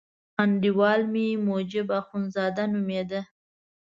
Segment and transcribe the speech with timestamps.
[0.43, 3.21] انډیوال مې حبیب اخندزاده نومېده.